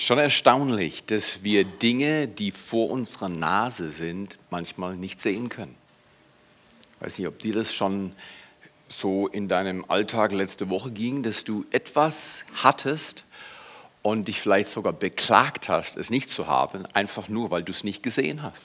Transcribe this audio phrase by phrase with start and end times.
[0.00, 5.74] Schon erstaunlich, dass wir Dinge, die vor unserer Nase sind, manchmal nicht sehen können.
[6.94, 8.14] Ich weiß nicht, ob dir das schon
[8.88, 13.26] so in deinem Alltag letzte Woche ging, dass du etwas hattest
[14.00, 17.84] und dich vielleicht sogar beklagt hast, es nicht zu haben, einfach nur, weil du es
[17.84, 18.64] nicht gesehen hast.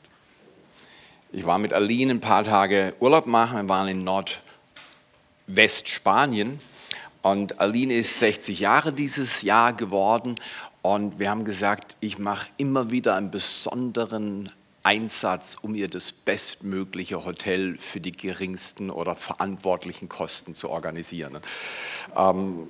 [1.34, 6.62] Ich war mit Aline ein paar Tage Urlaub machen, wir waren in Nordwestspanien
[7.24, 10.36] und Aline ist 60 Jahre dieses Jahr geworden
[10.94, 14.52] und wir haben gesagt, ich mache immer wieder einen besonderen
[14.86, 21.40] Einsatz, um ihr das bestmögliche Hotel für die geringsten oder verantwortlichen Kosten zu organisieren.
[22.16, 22.70] Ähm,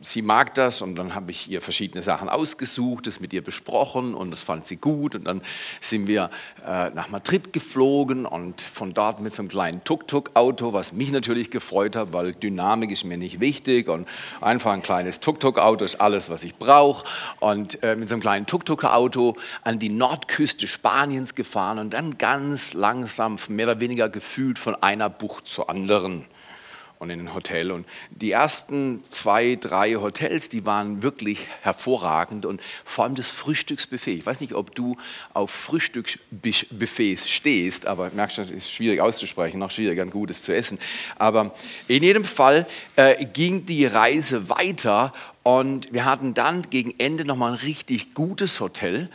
[0.00, 4.14] sie mag das und dann habe ich ihr verschiedene Sachen ausgesucht, das mit ihr besprochen
[4.14, 5.42] und das fand sie gut und dann
[5.82, 6.30] sind wir
[6.66, 11.50] äh, nach Madrid geflogen und von dort mit so einem kleinen Tuk-Tuk-Auto, was mich natürlich
[11.50, 14.08] gefreut hat, weil Dynamik ist mir nicht wichtig und
[14.40, 17.04] einfach ein kleines Tuk-Tuk-Auto ist alles, was ich brauche
[17.40, 22.16] und äh, mit so einem kleinen Tuk-Tuk-Auto an die Nordküste Spaniens Spaniens gefahren und dann
[22.16, 26.24] ganz langsam, mehr oder weniger gefühlt von einer Bucht zur anderen
[27.00, 27.72] und in ein Hotel.
[27.72, 34.18] Und die ersten zwei, drei Hotels, die waren wirklich hervorragend und vor allem das Frühstücksbuffet.
[34.18, 34.96] Ich weiß nicht, ob du
[35.34, 40.54] auf Frühstücksbuffets stehst, aber merkst du, es ist schwierig auszusprechen, noch schwieriger, ein gutes zu
[40.54, 40.78] essen.
[41.16, 41.52] Aber
[41.88, 47.52] in jedem Fall äh, ging die Reise weiter und wir hatten dann gegen Ende nochmal
[47.52, 49.08] ein richtig gutes Hotel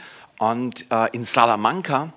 [0.44, 2.12] und äh, in Salamanca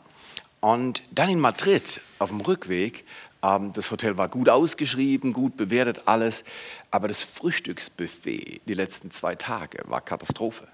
[0.60, 3.04] und dann in Madrid auf dem Rückweg.
[3.40, 6.42] Ähm, das Hotel war gut ausgeschrieben, gut bewertet, alles.
[6.90, 10.66] Aber das Frühstücksbuffet die letzten zwei Tage war Katastrophe.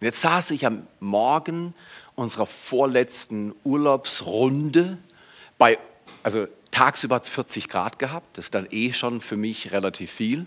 [0.00, 1.74] jetzt saß ich am Morgen
[2.16, 4.98] unserer vorletzten Urlaubsrunde
[5.58, 5.78] bei,
[6.24, 10.10] also tagsüber hat es 40 Grad gehabt, das ist dann eh schon für mich relativ
[10.10, 10.44] viel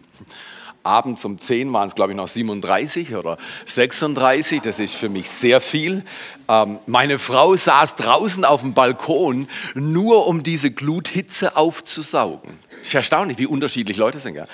[0.86, 4.62] abends um 10 waren es, glaube ich, noch 37 oder 36.
[4.62, 6.04] Das ist für mich sehr viel.
[6.48, 12.60] Ähm, meine Frau saß draußen auf dem Balkon, nur um diese Gluthitze aufzusaugen.
[12.82, 14.36] Ist erstaunlich, wie unterschiedlich Leute sind.
[14.36, 14.48] Ja?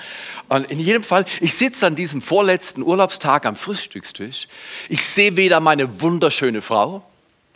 [0.48, 4.48] Und in jedem Fall, ich sitze an diesem vorletzten Urlaubstag am Frühstückstisch.
[4.88, 7.02] Ich sehe weder meine wunderschöne Frau,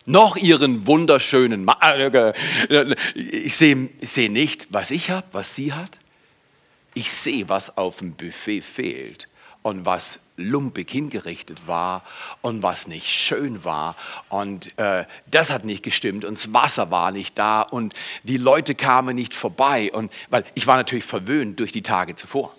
[0.04, 1.76] noch ihren wunderschönen Mann.
[1.82, 2.32] Äh,
[2.68, 5.98] äh, ich sehe, ich sehe nicht, was ich habe, was sie hat
[6.96, 9.28] ich sehe, was auf dem Buffet fehlt
[9.62, 12.02] und was lumpig hingerichtet war
[12.40, 13.96] und was nicht schön war.
[14.30, 17.92] Und äh, das hat nicht gestimmt und das Wasser war nicht da und
[18.22, 19.92] die Leute kamen nicht vorbei.
[19.92, 22.54] Und, weil ich war natürlich verwöhnt durch die Tage zuvor.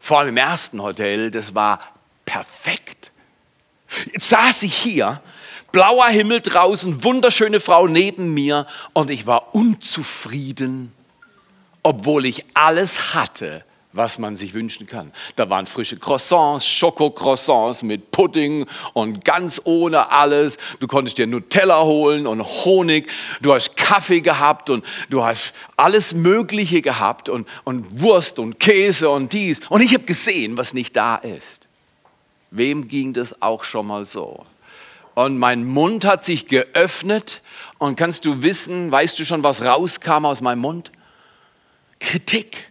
[0.00, 1.80] Vor allem im ersten Hotel, das war
[2.24, 3.12] perfekt.
[4.12, 5.20] Jetzt saß ich hier,
[5.72, 10.94] blauer Himmel draußen, wunderschöne Frau neben mir und ich war unzufrieden
[11.82, 15.12] obwohl ich alles hatte, was man sich wünschen kann.
[15.36, 20.56] Da waren frische Croissants, Schokocroissants mit Pudding und ganz ohne alles.
[20.80, 23.10] Du konntest dir Nutella holen und Honig.
[23.42, 29.10] Du hast Kaffee gehabt und du hast alles Mögliche gehabt und, und Wurst und Käse
[29.10, 29.60] und dies.
[29.68, 31.68] Und ich habe gesehen, was nicht da ist.
[32.50, 34.44] Wem ging das auch schon mal so?
[35.14, 37.42] Und mein Mund hat sich geöffnet
[37.78, 40.90] und kannst du wissen, weißt du schon, was rauskam aus meinem Mund?
[42.02, 42.70] Kritik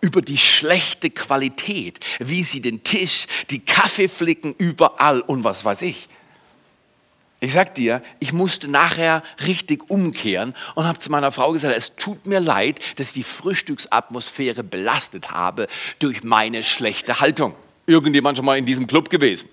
[0.00, 6.08] über die schlechte Qualität, wie sie den Tisch, die Kaffeeflicken überall und was weiß ich.
[7.42, 11.96] Ich sag dir, ich musste nachher richtig umkehren und habe zu meiner Frau gesagt, es
[11.96, 15.66] tut mir leid, dass ich die Frühstücksatmosphäre belastet habe
[15.98, 17.54] durch meine schlechte Haltung.
[17.86, 19.48] Irgendjemand schon mal in diesem Club gewesen?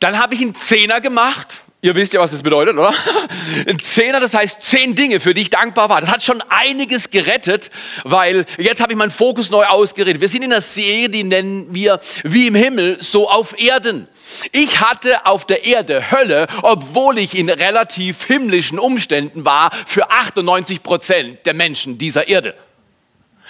[0.00, 2.94] Dann habe ich einen Zehner gemacht Ihr wisst ja, was das bedeutet, oder?
[3.68, 6.00] Ein Zehner, das heißt zehn Dinge, für die ich dankbar war.
[6.00, 7.70] Das hat schon einiges gerettet,
[8.04, 10.22] weil jetzt habe ich meinen Fokus neu ausgerichtet.
[10.22, 14.08] Wir sind in einer Serie, die nennen wir wie im Himmel, so auf Erden.
[14.52, 20.82] Ich hatte auf der Erde Hölle, obwohl ich in relativ himmlischen Umständen war für 98
[20.82, 22.54] Prozent der Menschen dieser Erde.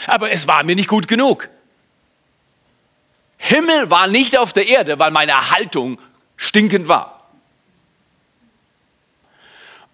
[0.09, 1.49] Aber es war mir nicht gut genug.
[3.37, 6.01] Himmel war nicht auf der Erde, weil meine Haltung
[6.37, 7.14] stinkend war.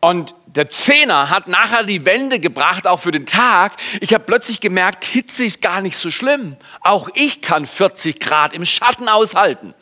[0.00, 3.72] Und der Zehner hat nachher die Wende gebracht, auch für den Tag.
[4.00, 6.56] Ich habe plötzlich gemerkt, Hitze ist gar nicht so schlimm.
[6.80, 9.74] Auch ich kann 40 Grad im Schatten aushalten.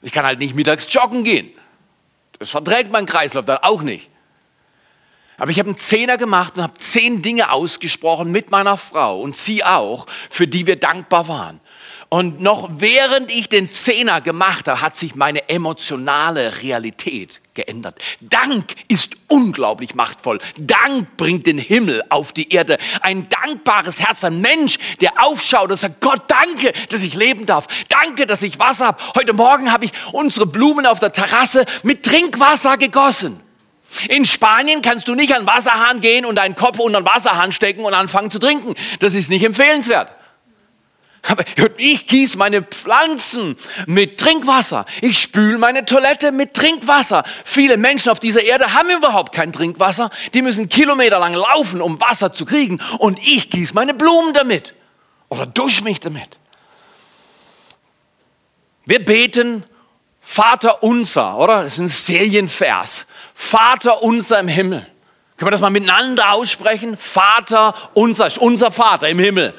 [0.00, 1.50] Ich kann halt nicht mittags joggen gehen.
[2.38, 4.08] Das verträgt mein Kreislauf dann auch nicht.
[5.36, 9.34] Aber ich habe einen Zehner gemacht und habe zehn Dinge ausgesprochen mit meiner Frau und
[9.34, 11.60] sie auch, für die wir dankbar waren.
[12.12, 18.00] Und noch während ich den Zehner gemacht habe, hat sich meine emotionale Realität geändert.
[18.20, 20.40] Dank ist unglaublich machtvoll.
[20.56, 22.78] Dank bringt den Himmel auf die Erde.
[23.00, 27.68] Ein dankbares Herz, ein Mensch, der aufschaut und sagt, Gott, danke, dass ich leben darf.
[27.88, 29.02] Danke, dass ich Wasser habe.
[29.14, 33.38] Heute Morgen habe ich unsere Blumen auf der Terrasse mit Trinkwasser gegossen.
[34.08, 37.84] In Spanien kannst du nicht an Wasserhahn gehen und deinen Kopf unter den Wasserhahn stecken
[37.84, 38.74] und anfangen zu trinken.
[38.98, 40.10] Das ist nicht empfehlenswert.
[41.76, 43.56] Ich gieße meine Pflanzen
[43.86, 44.86] mit Trinkwasser.
[45.00, 47.24] Ich spüle meine Toilette mit Trinkwasser.
[47.44, 50.10] Viele Menschen auf dieser Erde haben überhaupt kein Trinkwasser.
[50.34, 52.80] Die müssen kilometerlang laufen, um Wasser zu kriegen.
[52.98, 54.74] Und ich gieße meine Blumen damit.
[55.28, 56.38] Oder dusche mich damit.
[58.86, 59.64] Wir beten
[60.20, 61.62] Vater unser, oder?
[61.62, 63.06] Das ist ein Serienvers.
[63.34, 64.86] Vater unser im Himmel.
[65.36, 66.96] Können wir das mal miteinander aussprechen?
[66.96, 69.54] Vater unser, unser Vater im Himmel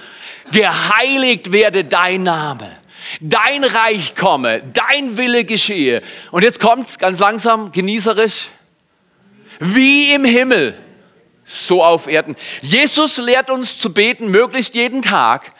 [0.51, 2.77] geheiligt werde dein Name.
[3.19, 6.01] Dein Reich komme, dein Wille geschehe.
[6.31, 8.47] Und jetzt kommt's ganz langsam, genießerisch.
[9.59, 10.77] Wie im Himmel,
[11.45, 12.35] so auf Erden.
[12.61, 15.51] Jesus lehrt uns zu beten, möglichst jeden Tag.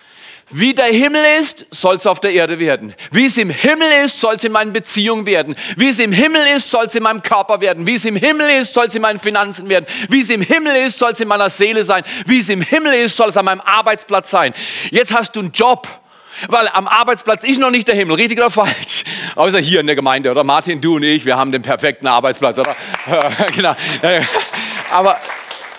[0.51, 2.94] Wie der Himmel ist, soll es auf der Erde werden.
[3.12, 5.56] Wie es im Himmel ist, soll es in meinen Beziehungen werden.
[5.77, 7.88] Wie es im Himmel ist, soll es in meinem Körper werden.
[7.88, 9.86] Wie es im Himmel ist, soll es in meinen Finanzen werden.
[10.09, 12.03] Wie es im Himmel ist, soll es in meiner Seele sein.
[12.25, 14.53] Wie es im Himmel ist, soll es an meinem Arbeitsplatz sein.
[14.89, 15.88] Jetzt hast du einen Job.
[16.48, 19.04] Weil am Arbeitsplatz ist noch nicht der Himmel, richtig oder falsch?
[19.36, 20.45] Außer hier in der Gemeinde, oder?
[20.45, 22.75] Martin, du und ich, wir haben den perfekten Arbeitsplatz, oder?
[23.56, 23.75] genau.
[24.92, 25.19] Aber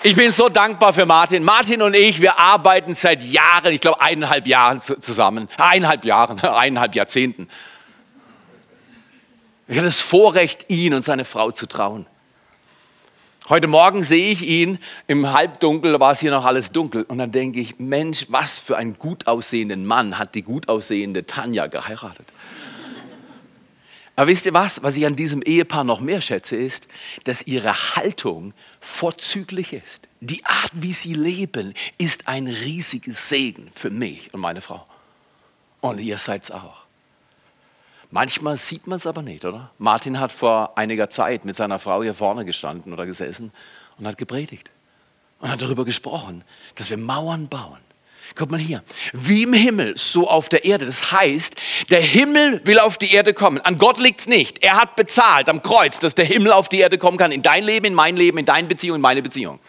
[0.03, 1.43] ich bin so dankbar für Martin.
[1.43, 5.47] Martin und ich, wir arbeiten seit Jahren, ich glaube eineinhalb Jahren zusammen.
[5.57, 7.47] Eineinhalb Jahren, eineinhalb Jahrzehnten.
[9.67, 12.05] Ich hatte das Vorrecht, ihn und seine Frau zu trauen.
[13.49, 17.03] Heute Morgen sehe ich ihn im Halbdunkel, da war es hier noch alles dunkel.
[17.03, 21.25] Und dann denke ich, Mensch, was für einen gut aussehenden Mann hat die gut aussehende
[21.25, 22.32] Tanja geheiratet.
[24.15, 26.87] Aber wisst ihr was, was ich an diesem Ehepaar noch mehr schätze, ist,
[27.23, 30.07] dass ihre Haltung vorzüglich ist.
[30.21, 34.85] Die Art, wie sie leben, ist ein riesiges Segen für mich und meine Frau.
[35.81, 36.83] Und ihr seid es auch.
[38.11, 39.71] Manchmal sieht man es aber nicht, oder?
[39.79, 43.51] Martin hat vor einiger Zeit mit seiner Frau hier vorne gestanden oder gesessen
[43.97, 44.69] und hat gepredigt
[45.39, 46.43] und hat darüber gesprochen,
[46.75, 47.82] dass wir Mauern bauen
[48.35, 48.83] Guck mal hier.
[49.13, 50.85] Wie im Himmel, so auf der Erde.
[50.85, 51.55] Das heißt,
[51.91, 53.59] der Himmel will auf die Erde kommen.
[53.61, 54.63] An Gott liegt es nicht.
[54.63, 57.31] Er hat bezahlt am Kreuz, dass der Himmel auf die Erde kommen kann.
[57.31, 59.59] In dein Leben, in mein Leben, in deine Beziehung, in meine Beziehung.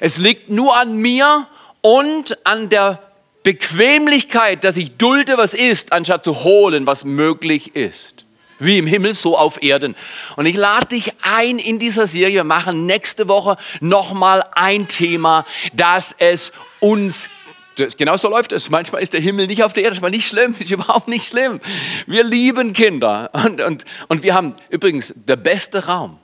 [0.00, 1.48] Es liegt nur an mir
[1.82, 3.02] und an der
[3.42, 8.24] Bequemlichkeit, dass ich dulde, was ist, anstatt zu holen, was möglich ist.
[8.58, 9.96] Wie im Himmel, so auf Erden.
[10.36, 12.36] Und ich lade dich ein in dieser Serie.
[12.36, 17.28] Wir machen nächste Woche nochmal ein Thema, das es uns
[17.76, 18.70] das, genau so läuft es.
[18.70, 21.28] Manchmal ist der Himmel nicht auf der Erde, das ist nicht schlimm, ist überhaupt nicht
[21.28, 21.60] schlimm.
[22.06, 23.30] Wir lieben Kinder.
[23.32, 26.18] Und, und, und wir haben übrigens, der beste Raum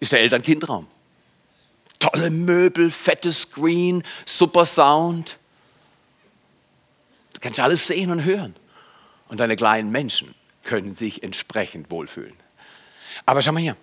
[0.00, 0.86] ist der Eltern-Kind-Raum.
[1.98, 5.36] Tolle Möbel, fettes Screen, super Sound.
[7.32, 8.54] Du kannst alles sehen und hören.
[9.28, 12.34] Und deine kleinen Menschen können sich entsprechend wohlfühlen.
[13.26, 13.76] Aber schau mal hier.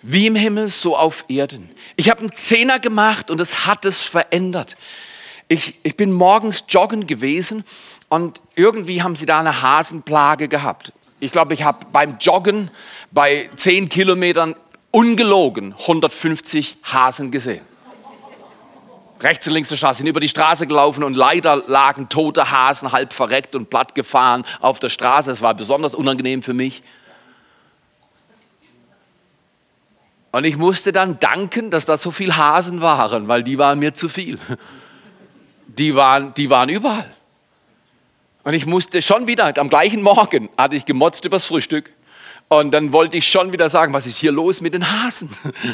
[0.00, 1.70] Wie im Himmel, so auf Erden.
[1.94, 4.76] Ich habe einen Zehner gemacht und es hat es verändert
[5.52, 7.64] ich, ich bin morgens joggen gewesen
[8.08, 10.94] und irgendwie haben sie da eine Hasenplage gehabt.
[11.20, 12.70] Ich glaube, ich habe beim Joggen
[13.10, 14.56] bei 10 Kilometern
[14.90, 17.60] ungelogen 150 Hasen gesehen.
[19.20, 22.90] Rechts und links der Straße sind über die Straße gelaufen und leider lagen tote Hasen
[22.90, 25.30] halb verreckt und platt gefahren auf der Straße.
[25.30, 26.82] Es war besonders unangenehm für mich.
[30.32, 33.92] Und ich musste dann danken, dass da so viele Hasen waren, weil die waren mir
[33.92, 34.38] zu viel
[35.78, 37.10] die waren, die waren überall.
[38.44, 41.90] Und ich musste schon wieder, am gleichen Morgen hatte ich gemotzt übers Frühstück.
[42.48, 45.30] Und dann wollte ich schon wieder sagen, was ist hier los mit den Hasen?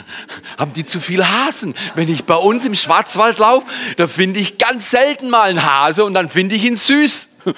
[0.58, 1.74] Haben die zu viel Hasen?
[1.94, 6.04] Wenn ich bei uns im Schwarzwald laufe, da finde ich ganz selten mal einen Hase
[6.04, 7.28] und dann finde ich ihn süß.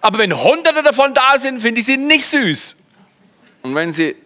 [0.00, 2.76] Aber wenn hunderte davon da sind, finde ich sie nicht süß.
[3.62, 4.16] Und wenn sie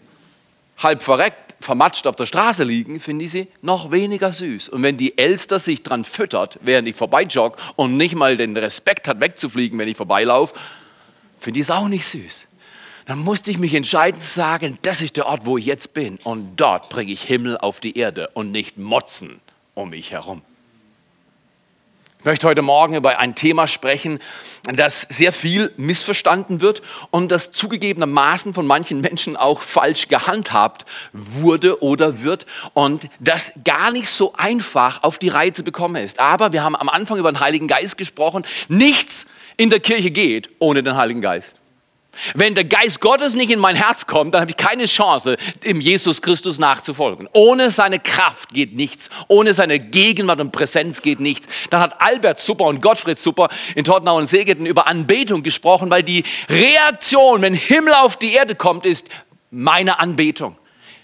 [0.78, 4.70] halb verreckt vermatscht auf der Straße liegen, finde ich sie noch weniger süß.
[4.70, 9.06] Und wenn die Elster sich dran füttert, während ich vorbeijogge und nicht mal den Respekt
[9.06, 10.54] hat, wegzufliegen, wenn ich vorbeilaufe,
[11.38, 12.46] finde ich es auch nicht süß.
[13.06, 16.18] Dann musste ich mich entscheiden zu sagen, das ist der Ort, wo ich jetzt bin.
[16.22, 19.40] Und dort bringe ich Himmel auf die Erde und nicht Motzen
[19.74, 20.42] um mich herum.
[22.20, 24.18] Ich möchte heute Morgen über ein Thema sprechen,
[24.64, 30.84] das sehr viel missverstanden wird und das zugegebenermaßen von manchen Menschen auch falsch gehandhabt
[31.14, 36.20] wurde oder wird und das gar nicht so einfach auf die Reihe zu bekommen ist.
[36.20, 38.44] Aber wir haben am Anfang über den Heiligen Geist gesprochen.
[38.68, 39.24] Nichts
[39.56, 41.59] in der Kirche geht ohne den Heiligen Geist.
[42.34, 45.80] Wenn der Geist Gottes nicht in mein Herz kommt, dann habe ich keine Chance, dem
[45.80, 47.28] Jesus Christus nachzufolgen.
[47.32, 49.10] Ohne seine Kraft geht nichts.
[49.28, 51.48] Ohne seine Gegenwart und Präsenz geht nichts.
[51.70, 56.02] Dann hat Albert Super und Gottfried Super in Tottenau und Segeten über Anbetung gesprochen, weil
[56.02, 59.08] die Reaktion, wenn Himmel auf die Erde kommt, ist
[59.50, 60.56] meine Anbetung.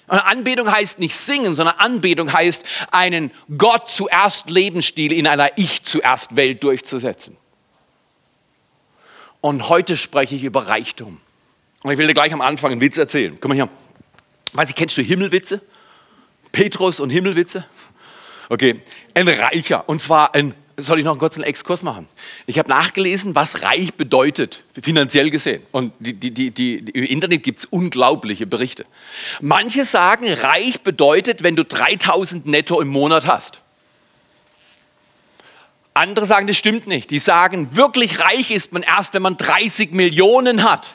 [0.08, 5.82] Und Anbetung heißt nicht singen, sondern Anbetung heißt, einen Gott zuerst Lebensstil in einer Ich
[5.82, 7.36] zuerst Welt durchzusetzen.
[9.40, 11.20] Und heute spreche ich über Reichtum.
[11.82, 13.34] Und ich will dir gleich am Anfang einen Witz erzählen.
[13.40, 13.68] Guck mal hier.
[14.52, 15.60] Weiß ich, kennst du Himmelwitze?
[16.52, 17.64] Petrus und Himmelwitze?
[18.48, 18.80] Okay,
[19.14, 19.88] ein Reicher.
[19.88, 22.08] Und zwar ein, soll ich noch einen kurzen Exkurs machen?
[22.46, 25.62] Ich habe nachgelesen, was reich bedeutet, finanziell gesehen.
[25.72, 28.86] Und die, die, die, im Internet gibt es unglaubliche Berichte.
[29.40, 33.60] Manche sagen, reich bedeutet, wenn du 3000 netto im Monat hast.
[35.96, 37.10] Andere sagen, das stimmt nicht.
[37.10, 40.88] Die sagen, wirklich reich ist man erst, wenn man 30 Millionen hat.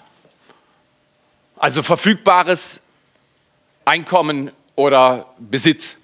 [1.58, 2.81] Also verfügbares
[3.84, 5.96] Einkommen oder Besitz.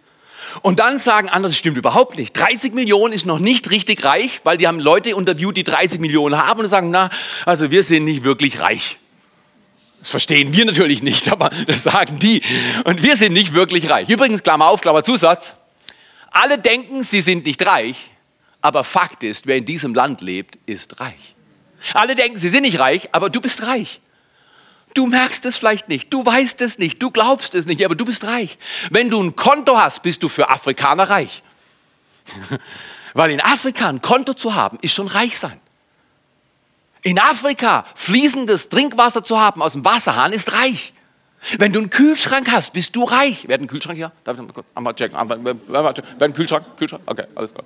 [0.63, 2.33] Und dann sagen andere, das stimmt überhaupt nicht.
[2.33, 6.37] 30 Millionen ist noch nicht richtig reich, weil die haben Leute interviewt, die 30 Millionen
[6.37, 7.11] haben und sagen, na,
[7.45, 8.97] also wir sind nicht wirklich reich.
[9.99, 12.41] Das verstehen wir natürlich nicht, aber das sagen die.
[12.83, 14.09] Und wir sind nicht wirklich reich.
[14.09, 15.53] Übrigens, Klammer auf, Klammer Zusatz.
[16.31, 18.09] Alle denken, sie sind nicht reich,
[18.61, 21.35] aber Fakt ist, wer in diesem Land lebt, ist reich.
[21.93, 24.01] Alle denken, sie sind nicht reich, aber du bist reich.
[24.93, 28.05] Du merkst es vielleicht nicht, du weißt es nicht, du glaubst es nicht, aber du
[28.05, 28.57] bist reich.
[28.89, 31.43] Wenn du ein Konto hast, bist du für Afrikaner reich.
[33.13, 35.59] Weil in Afrika ein Konto zu haben, ist schon reich sein.
[37.03, 40.93] In Afrika fließendes Trinkwasser zu haben aus dem Wasserhahn ist reich.
[41.59, 43.43] Wenn du einen Kühlschrank hast, bist du reich.
[43.47, 44.11] Wer hat einen Kühlschrank hier?
[44.23, 45.17] Darf ich mal kurz einmal checken?
[45.67, 46.65] Wer hat einen Kühlschrank?
[46.77, 47.03] Kühlschrank?
[47.05, 47.65] Okay, alles klar.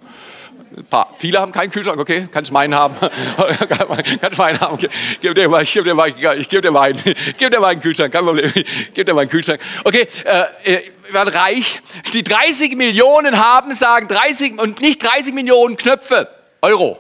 [0.77, 1.13] Ein paar.
[1.17, 2.27] Viele haben keinen Kühlschrank, okay?
[2.31, 2.95] Kannst meinen haben.
[4.21, 4.77] Kannst meinen haben.
[5.21, 7.59] Gib dir mal, ich gebe dir mal, ich gebe dir mal einen, ich gebe dir
[7.59, 8.51] mal einen Kühlschrank, kein Problem.
[8.55, 9.61] Ich gebe dir mal einen Kühlschrank.
[9.83, 11.81] Okay, äh, werden reich.
[12.13, 16.29] Die 30 Millionen haben, sagen 30 und nicht 30 Millionen Knöpfe.
[16.61, 16.99] Euro,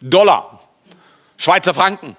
[0.00, 0.60] Dollar,
[1.36, 2.16] Schweizer Franken.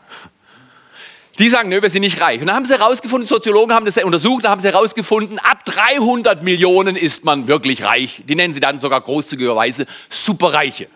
[1.39, 2.41] Die sagen, nö, wir sind nicht reich.
[2.41, 6.43] Und dann haben sie herausgefunden, Soziologen haben das untersucht, da haben sie herausgefunden, ab 300
[6.43, 8.24] Millionen ist man wirklich reich.
[8.27, 10.88] Die nennen sie dann sogar großzügigerweise Superreiche.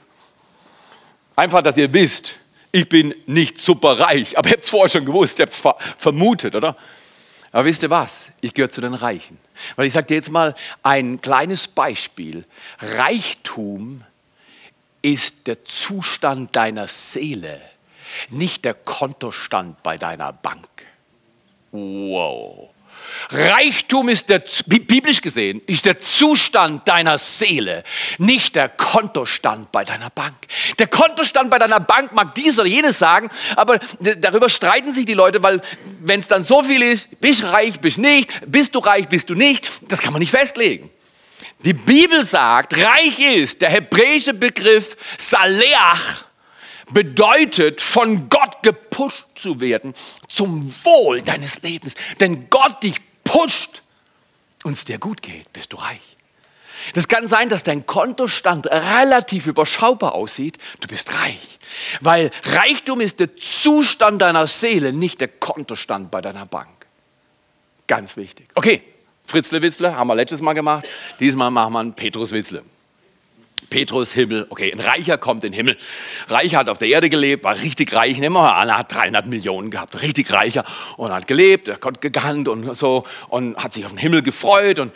[1.38, 2.40] Einfach, dass ihr wisst,
[2.74, 5.64] ich bin nicht superreich, aber ihr habt es vorher schon gewusst, ihr habt es
[5.98, 6.76] vermutet, oder?
[7.54, 8.30] Aber wisst ihr was?
[8.42, 9.38] Ich gehöre zu den Reichen.
[9.78, 12.44] Weil ich sage dir jetzt mal ein kleines Beispiel.
[12.80, 14.02] Reichtum
[15.02, 17.62] ist der Zustand deiner Seele
[18.30, 20.68] nicht der Kontostand bei deiner Bank.
[21.72, 22.70] Wow.
[23.30, 27.84] Reichtum ist der, biblisch gesehen, ist der Zustand deiner Seele,
[28.18, 30.36] nicht der Kontostand bei deiner Bank.
[30.80, 35.14] Der Kontostand bei deiner Bank mag dies oder jenes sagen, aber darüber streiten sich die
[35.14, 35.62] Leute, weil
[36.00, 39.30] wenn es dann so viel ist, bist du reich, bist nicht, bist du reich, bist
[39.30, 40.90] du nicht, das kann man nicht festlegen.
[41.64, 46.26] Die Bibel sagt, reich ist der hebräische Begriff Saleach
[46.92, 49.94] bedeutet, von Gott gepusht zu werden
[50.28, 51.96] zum Wohl deines Lebens.
[52.20, 53.82] Denn Gott dich pusht
[54.64, 56.18] und es dir gut geht, bist du reich.
[56.94, 60.58] Das kann sein, dass dein Kontostand relativ überschaubar aussieht.
[60.82, 61.60] Du bist reich.
[62.02, 66.70] Weil Reichtum ist der Zustand deiner Seele, nicht der Kontostand bei deiner Bank.
[67.88, 68.48] Ganz wichtig.
[68.56, 68.82] Okay,
[69.26, 70.86] Fritzle Witzle haben wir letztes Mal gemacht.
[71.20, 72.64] Diesmal machen wir einen Petrus Witzle.
[73.70, 75.78] Petrus, Himmel, okay, ein Reicher kommt in den Himmel.
[76.28, 78.94] Reicher hat auf der Erde gelebt, war richtig reich, nehmen wir mal an, er hat
[78.94, 80.64] 300 Millionen gehabt, richtig reicher.
[80.98, 84.80] Und hat gelebt, er hat gegangen und so und hat sich auf den Himmel gefreut
[84.80, 84.92] und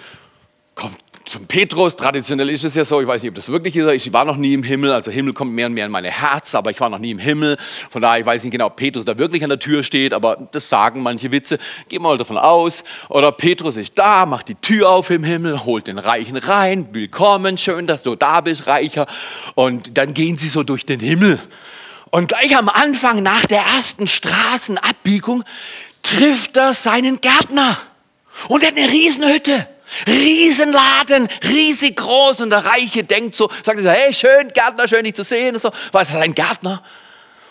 [0.76, 4.06] kommt zum Petrus, traditionell ist es ja so, ich weiß nicht, ob das wirklich ist,
[4.06, 6.56] ich war noch nie im Himmel, also Himmel kommt mehr und mehr in meine Herz,
[6.56, 7.58] aber ich war noch nie im Himmel,
[7.90, 10.48] von daher, ich weiß nicht genau, ob Petrus da wirklich an der Tür steht, aber
[10.52, 11.58] das sagen manche Witze,
[11.90, 15.66] gehen wir mal davon aus, oder Petrus ist da, macht die Tür auf im Himmel,
[15.66, 19.06] holt den Reichen rein, willkommen, schön, dass du da bist, Reicher,
[19.56, 21.40] und dann gehen sie so durch den Himmel.
[22.10, 25.44] Und gleich am Anfang, nach der ersten Straßenabbiegung,
[26.04, 27.78] trifft er seinen Gärtner.
[28.48, 29.68] Und er hat eine Riesenhütte.
[30.08, 35.16] Riesenladen, riesig groß und der Reiche denkt so, sagt so, hey, schön, Gärtner, schön dich
[35.16, 35.72] zu sehen und so.
[35.92, 36.82] Was ist ein Gärtner?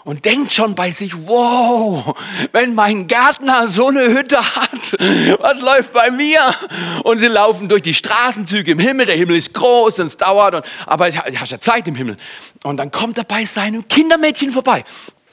[0.05, 2.17] Und denkt schon bei sich, wow,
[2.53, 4.93] wenn mein Gärtner so eine Hütte hat,
[5.41, 6.55] was läuft bei mir?
[7.03, 10.55] Und sie laufen durch die Straßenzüge im Himmel, der Himmel ist groß und es dauert,
[10.55, 12.17] und, aber ich, ich habe ja Zeit im Himmel.
[12.63, 14.85] Und dann kommt er bei seinem Kindermädchen vorbei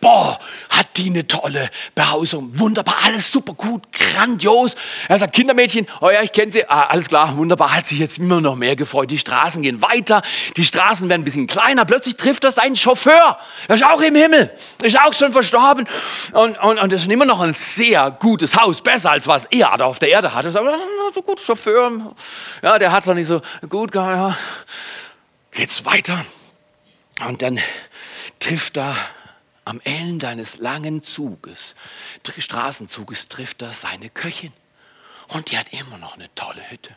[0.03, 0.37] boah,
[0.69, 4.75] hat die eine tolle Behausung, wunderbar, alles super gut, grandios.
[5.07, 8.17] Er sagt, Kindermädchen, oh ja, ich kenne sie, ah, alles klar, wunderbar, hat sich jetzt
[8.17, 9.09] immer noch mehr gefreut.
[9.11, 10.21] Die Straßen gehen weiter,
[10.57, 13.37] die Straßen werden ein bisschen kleiner, plötzlich trifft er seinen Chauffeur,
[13.69, 15.87] der ist auch im Himmel, ist auch schon verstorben
[16.33, 19.77] und, und, und das ist immer noch ein sehr gutes Haus, besser als was er
[19.77, 20.51] da auf der Erde hatte.
[20.51, 20.67] Sagt,
[21.15, 22.13] so gut, Chauffeur,
[22.61, 24.37] ja, der hat es noch nicht so gut gehabt, ja.
[25.51, 26.25] Geht's weiter
[27.25, 27.57] und dann
[28.39, 28.97] trifft er
[29.65, 31.75] am Ende eines langen Zuges,
[32.37, 34.53] Straßenzuges, trifft er seine Köchin.
[35.29, 36.95] Und die hat immer noch eine tolle Hütte.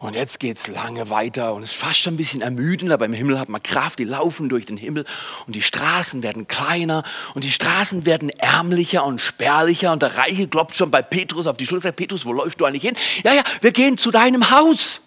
[0.00, 3.04] Und jetzt geht es lange weiter und es ist fast schon ein bisschen ermüdend, aber
[3.04, 5.04] im Himmel hat man Kraft, die laufen durch den Himmel
[5.46, 7.02] und die Straßen werden kleiner
[7.34, 11.58] und die Straßen werden ärmlicher und spärlicher und der Reiche klopft schon bei Petrus auf
[11.58, 12.96] die Schulter, sagt, Petrus, wo läufst du eigentlich hin?
[13.24, 15.02] Ja, ja, wir gehen zu deinem Haus.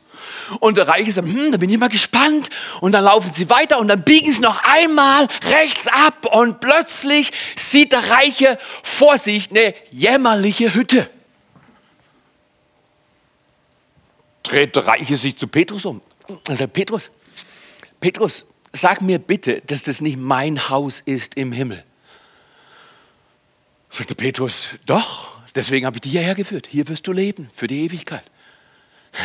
[0.60, 2.50] Und der Reiche sagt, hm, da bin ich mal gespannt.
[2.82, 7.32] Und dann laufen sie weiter und dann biegen sie noch einmal rechts ab und plötzlich
[7.56, 11.10] sieht der Reiche vor sich eine jämmerliche Hütte.
[14.44, 16.02] Dreht der Reiche sich zu Petrus um.
[16.48, 17.10] Er sagt, Petrus,
[18.00, 21.84] Petrus, sag mir bitte, dass das nicht mein Haus ist im Himmel.
[23.90, 26.68] Sagt der Petrus, doch, deswegen habe ich dich hierher geführt.
[26.70, 28.24] Hier wirst du leben für die Ewigkeit.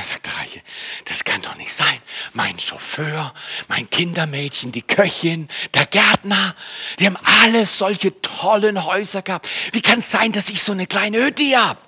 [0.02, 0.61] Sagt der Reiche,
[1.07, 1.99] das kann doch nicht sein.
[2.35, 3.35] Mein Chauffeur,
[3.68, 6.54] mein Kindermädchen, die Köchin, der Gärtner,
[6.99, 9.49] die haben alles solche tollen Häuser gehabt.
[9.73, 11.80] Wie kann es sein, dass ich so eine kleine Hütte habe?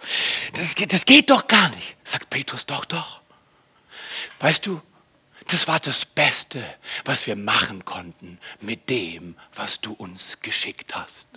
[0.54, 1.97] Das, das geht doch gar nicht.
[2.02, 3.21] Sagt Petrus, doch, doch.
[4.40, 4.80] Weißt du,
[5.49, 6.64] das war das Beste,
[7.04, 11.28] was wir machen konnten mit dem, was du uns geschickt hast.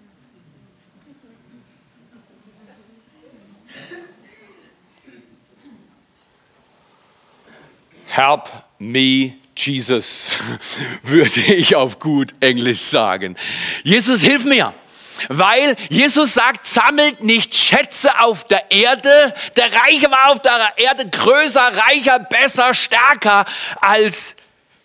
[8.15, 10.39] Help me, Jesus,
[11.01, 13.35] würde ich auf gut Englisch sagen.
[13.83, 14.71] Jesus, hilf mir.
[15.29, 19.33] Weil Jesus sagt, sammelt nicht Schätze auf der Erde.
[19.55, 23.45] Der Reiche war auf der Erde größer, reicher, besser, stärker
[23.81, 24.35] als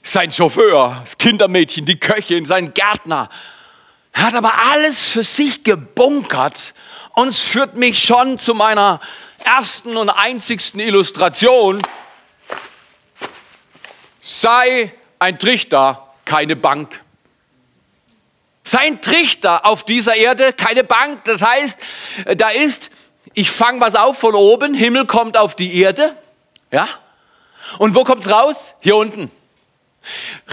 [0.03, 3.29] sein Chauffeur, das Kindermädchen, die Köchin, sein Gärtner.
[4.13, 6.73] Er hat aber alles für sich gebunkert.
[7.13, 9.01] Und es führt mich schon zu meiner
[9.45, 11.83] ersten und einzigsten Illustration
[14.29, 17.03] sei ein Trichter, keine Bank.
[18.63, 21.25] Sei ein Trichter auf dieser Erde, keine Bank.
[21.25, 21.79] Das heißt,
[22.37, 22.91] da ist,
[23.33, 26.15] ich fange was auf von oben, Himmel kommt auf die Erde,
[26.71, 26.87] ja?
[27.79, 28.75] Und wo kommt es raus?
[28.81, 29.31] Hier unten.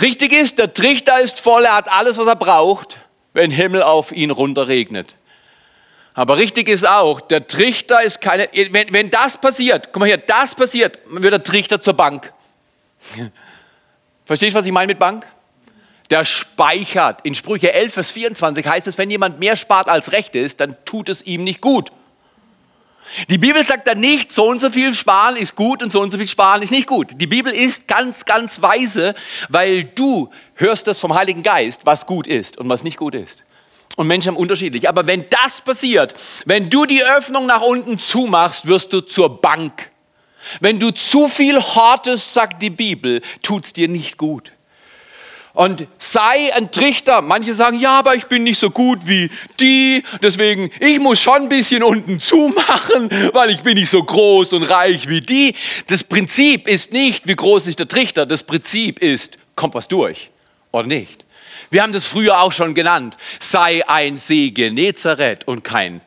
[0.02, 2.97] Richtig ist, der Trichter ist voll, er hat alles, was er braucht,
[3.34, 5.17] wenn Himmel auf ihn runterregnet.
[6.13, 10.17] Aber richtig ist auch, der Trichter ist keine, wenn, wenn das passiert, guck mal hier,
[10.17, 12.32] das passiert, wird der Trichter zur Bank.
[14.26, 15.26] Verstehst du, was ich meine mit Bank?
[16.10, 17.22] Der speichert.
[17.24, 20.76] In Sprüche 11, Vers 24 heißt es, wenn jemand mehr spart als recht ist, dann
[20.86, 21.92] tut es ihm nicht gut.
[23.30, 26.12] Die Bibel sagt dann nicht, so und so viel sparen ist gut und so und
[26.12, 27.10] so viel sparen ist nicht gut.
[27.16, 29.14] Die Bibel ist ganz, ganz weise,
[29.50, 33.44] weil du hörst das vom Heiligen Geist, was gut ist und was nicht gut ist.
[33.96, 34.90] Und Menschen haben unterschiedlich.
[34.90, 36.14] Aber wenn das passiert,
[36.46, 39.92] wenn du die Öffnung nach unten zumachst, wirst du zur Bank.
[40.60, 44.51] Wenn du zu viel hortest, sagt die Bibel, tut es dir nicht gut.
[45.55, 47.21] Und sei ein Trichter.
[47.21, 51.43] Manche sagen, ja, aber ich bin nicht so gut wie die, deswegen, ich muss schon
[51.43, 55.55] ein bisschen unten zumachen, weil ich bin nicht so groß und reich wie die.
[55.88, 60.29] Das Prinzip ist nicht, wie groß ist der Trichter, das Prinzip ist, kommt was durch
[60.73, 61.23] oder nicht.
[61.69, 63.15] Wir haben das früher auch schon genannt.
[63.39, 66.01] Sei ein See Genezareth und kein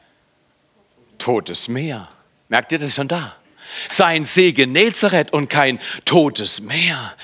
[1.17, 2.07] totes Meer.
[2.51, 3.35] Merkt ihr, das ist schon da
[3.89, 7.15] sein Segen Genezareth und kein totes Meer.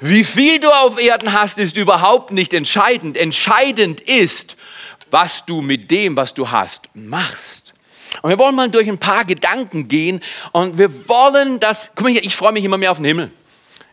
[0.00, 3.16] Wie viel du auf Erden hast, ist überhaupt nicht entscheidend.
[3.16, 4.56] Entscheidend ist,
[5.10, 7.74] was du mit dem, was du hast, machst.
[8.22, 10.20] Und wir wollen mal durch ein paar Gedanken gehen
[10.52, 13.30] und wir wollen das, guck mal hier, ich freue mich immer mehr auf den Himmel.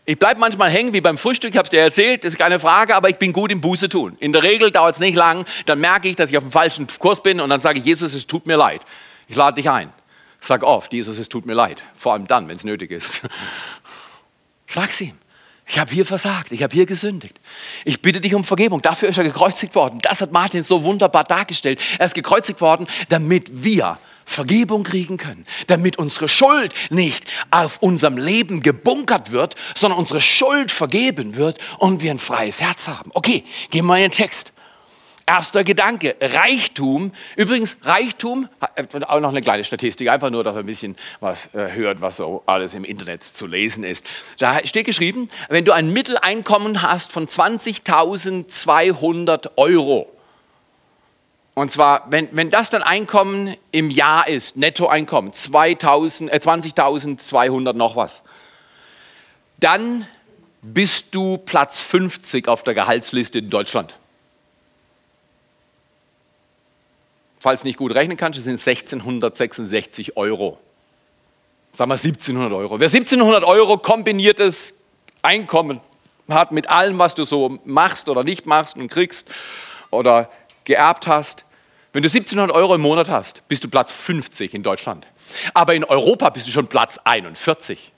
[0.04, 2.58] Ich bleibe manchmal hängen wie beim Frühstück, ich habe es dir erzählt, das ist keine
[2.58, 4.16] Frage, aber ich bin gut im Buße tun.
[4.18, 6.86] In der Regel dauert es nicht lang, dann merke ich, dass ich auf dem falschen
[6.98, 8.82] Kurs bin und dann sage ich, Jesus, es tut mir leid.
[9.28, 9.92] Ich lade dich ein.
[10.44, 11.84] Sag oft, Jesus, es tut mir leid.
[11.94, 13.22] Vor allem dann, wenn es nötig ist.
[14.66, 15.16] Sag's ihm.
[15.68, 17.40] Ich habe hier versagt, ich habe hier gesündigt.
[17.84, 18.82] Ich bitte dich um Vergebung.
[18.82, 20.00] Dafür ist er gekreuzigt worden.
[20.02, 21.80] Das hat Martin so wunderbar dargestellt.
[21.96, 28.16] Er ist gekreuzigt worden, damit wir Vergebung kriegen können, damit unsere Schuld nicht auf unserem
[28.16, 33.12] Leben gebunkert wird, sondern unsere Schuld vergeben wird und wir ein freies Herz haben.
[33.14, 34.52] Okay, gehen wir in den Text.
[35.24, 37.12] Erster Gedanke, Reichtum.
[37.36, 38.48] Übrigens, Reichtum,
[39.06, 42.16] auch noch eine kleine Statistik, einfach nur, dass ihr ein bisschen was äh, hört, was
[42.16, 44.04] so alles im Internet zu lesen ist.
[44.38, 50.10] Da steht geschrieben, wenn du ein Mitteleinkommen hast von 20.200 Euro,
[51.54, 57.94] Und zwar, wenn, wenn das dein Einkommen im Jahr ist, Nettoeinkommen, 2000, äh, 20.200 noch
[57.94, 58.22] was,
[59.60, 60.04] dann
[60.62, 63.94] bist du Platz 50 auf der Gehaltsliste in Deutschland.
[67.42, 70.60] Falls nicht gut rechnen kannst, sind 1666 Euro.
[71.76, 72.78] Sagen wir 1700 Euro.
[72.78, 74.74] Wer 1700 Euro kombiniertes
[75.22, 75.80] Einkommen
[76.28, 79.26] hat mit allem, was du so machst oder nicht machst und kriegst
[79.90, 80.30] oder
[80.62, 81.44] geerbt hast,
[81.92, 85.08] wenn du 1700 Euro im Monat hast, bist du Platz 50 in Deutschland.
[85.52, 87.90] Aber in Europa bist du schon Platz 41.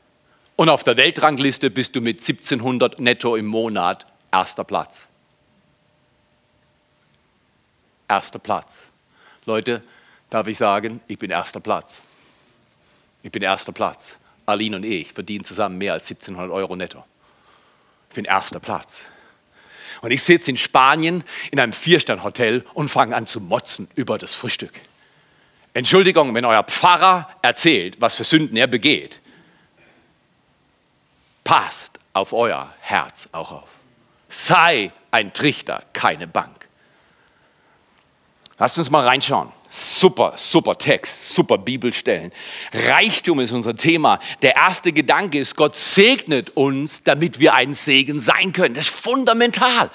[0.57, 5.07] Und auf der Weltrangliste bist du mit 1700 netto im Monat erster Platz.
[8.09, 8.94] Erster Platz.
[9.47, 9.83] Leute,
[10.31, 12.03] darf ich sagen, ich bin erster Platz.
[13.23, 14.17] Ich bin erster Platz.
[14.47, 17.05] Aline und ich verdienen zusammen mehr als 1700 Euro netto.
[18.11, 19.05] Ich bin erster Platz.
[20.03, 24.35] Und ich sitze in Spanien in einem Vierstern-Hotel und fange an zu motzen über das
[24.35, 24.73] Frühstück.
[25.73, 29.21] Entschuldigung, wenn euer Pfarrer erzählt, was für Sünden er begeht,
[31.43, 33.71] passt auf euer Herz auch auf.
[34.29, 36.64] Sei ein Trichter, keine Bank.
[38.59, 39.49] Lasst uns mal reinschauen.
[39.69, 42.31] Super, super Text, super Bibelstellen.
[42.73, 44.21] Reichtum ist unser Thema.
[44.43, 48.75] Der erste Gedanke ist, Gott segnet uns, damit wir ein Segen sein können.
[48.75, 49.91] Das ist fundamental.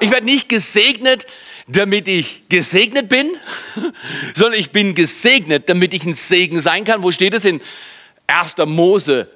[0.00, 1.26] Ich werde nicht gesegnet,
[1.68, 3.30] damit ich gesegnet bin,
[4.34, 7.02] sondern ich bin gesegnet, damit ich ein Segen sein kann.
[7.02, 7.62] Wo steht es in
[8.26, 8.56] 1.
[8.66, 9.30] Mose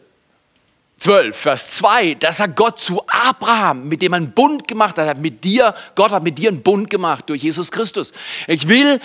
[1.00, 5.18] 12, Vers 2, da sagt Gott zu Abraham, mit dem er einen Bund gemacht hat,
[5.18, 8.12] mit dir, Gott hat mit dir einen Bund gemacht durch Jesus Christus.
[8.46, 9.00] Ich will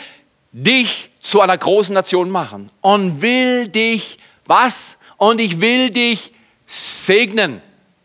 [0.52, 4.98] dich zu einer großen Nation machen und will dich, was?
[5.16, 6.34] Und ich will dich
[6.68, 7.62] segnen.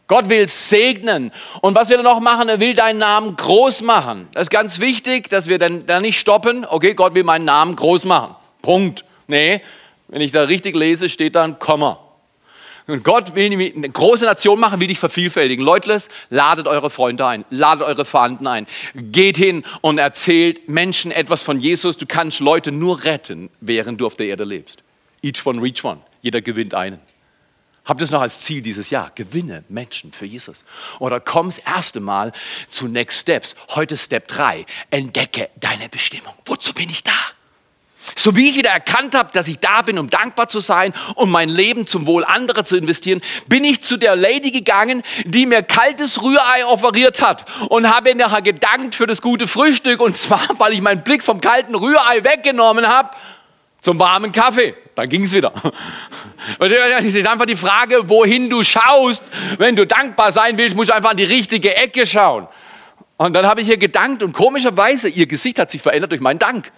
[0.06, 1.32] Gott will segnen.
[1.60, 2.48] Und was will er noch machen?
[2.48, 4.28] Er will deinen Namen groß machen.
[4.32, 6.64] Das ist ganz wichtig, dass wir dann da nicht stoppen.
[6.64, 8.36] Okay, Gott will meinen Namen groß machen.
[8.62, 9.04] Punkt.
[9.26, 9.62] Nee,
[10.06, 11.98] wenn ich da richtig lese, steht da ein Komma.
[12.90, 15.64] Und Gott will eine große Nation machen, will dich vervielfältigen.
[15.64, 18.66] Leutles, ladet eure Freunde ein, ladet eure Verwandten ein.
[18.94, 21.96] Geht hin und erzählt Menschen etwas von Jesus.
[21.96, 24.82] Du kannst Leute nur retten, während du auf der Erde lebst.
[25.22, 26.00] Each one, reach one.
[26.22, 27.00] Jeder gewinnt einen.
[27.84, 29.10] Habt es noch als Ziel dieses Jahr.
[29.14, 30.64] Gewinne Menschen für Jesus.
[30.98, 32.32] Oder komm das erste Mal
[32.66, 33.56] zu Next Steps.
[33.70, 34.66] Heute Step 3.
[34.90, 36.34] Entdecke deine Bestimmung.
[36.44, 37.12] Wozu bin ich da?
[38.14, 41.30] So wie ich wieder erkannt habe, dass ich da bin, um dankbar zu sein, um
[41.30, 45.62] mein Leben zum Wohl anderer zu investieren, bin ich zu der Lady gegangen, die mir
[45.62, 50.72] kaltes Rührei offeriert hat und habe nachher gedankt für das gute Frühstück und zwar, weil
[50.72, 53.10] ich meinen Blick vom kalten Rührei weggenommen habe
[53.80, 54.74] zum warmen Kaffee.
[54.94, 55.52] Dann ging es wieder.
[56.58, 59.22] Und es ist einfach die Frage, wohin du schaust.
[59.58, 62.46] Wenn du dankbar sein willst, musst du einfach an die richtige Ecke schauen.
[63.16, 66.38] Und dann habe ich ihr gedankt und komischerweise, ihr Gesicht hat sich verändert durch meinen
[66.38, 66.72] Dank.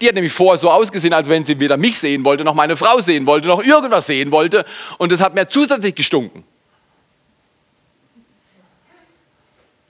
[0.00, 2.76] Die hat nämlich vorher so ausgesehen, als wenn sie weder mich sehen wollte, noch meine
[2.76, 4.64] Frau sehen wollte, noch irgendwas sehen wollte.
[4.98, 6.44] Und das hat mir zusätzlich gestunken.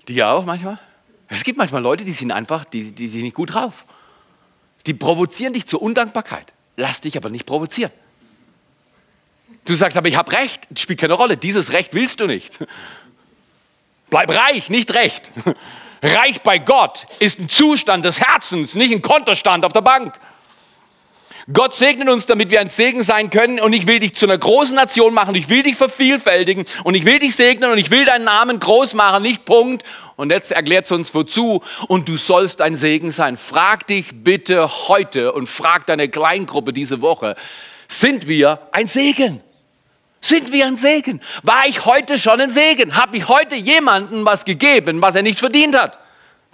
[0.09, 0.79] Die auch manchmal?
[1.29, 3.87] Es gibt manchmal Leute, die sind einfach, die, die sind nicht gut drauf.
[4.87, 6.53] Die provozieren dich zur Undankbarkeit.
[6.77, 7.93] Lass dich aber nicht provozieren.
[9.65, 10.67] Du sagst aber, ich habe Recht.
[10.71, 11.39] Das spielt keine Rolle.
[11.39, 12.59] Dieses Recht willst du nicht.
[14.11, 15.33] Bleib reich, nicht recht.
[16.05, 20.13] Reich bei Gott ist ein Zustand des Herzens, nicht ein Kontostand auf der Bank.
[21.51, 24.37] Gott segnet uns, damit wir ein Segen sein können und ich will dich zu einer
[24.37, 28.05] großen Nation machen, ich will dich vervielfältigen und ich will dich segnen und ich will
[28.05, 29.83] deinen Namen groß machen, nicht Punkt.
[30.17, 33.39] Und jetzt erklärt es uns wozu und du sollst ein Segen sein.
[33.39, 37.35] Frag dich bitte heute und frag deine Kleingruppe diese Woche,
[37.89, 39.41] sind wir ein Segen?
[40.25, 41.21] Sind wir ein Segen?
[41.43, 42.97] War ich heute schon ein Segen?
[42.97, 45.99] Habe ich heute jemandem was gegeben, was er nicht verdient hat?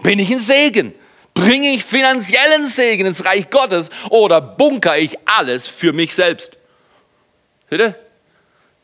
[0.03, 0.93] Bin ich ein Segen?
[1.35, 6.57] Bringe ich finanziellen Segen ins Reich Gottes oder bunker ich alles für mich selbst?
[7.71, 7.95] Seht ihr?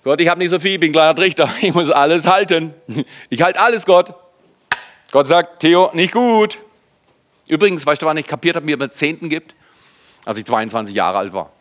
[0.04, 2.72] Gott, ich habe nicht so viel, ich bin ein kleiner Trichter, ich muss alles halten.
[3.28, 4.14] Ich halte alles, Gott.
[5.10, 6.58] Gott sagt, Theo, nicht gut.
[7.48, 9.56] Übrigens, weißt du, wann ich kapiert habe, mir einen Zehnten gibt?
[10.24, 11.55] Als ich 22 Jahre alt war.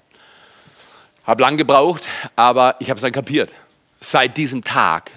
[1.26, 3.52] Habe lang gebraucht, aber ich habe es dann kapiert.
[4.00, 5.12] Seit diesem Tag,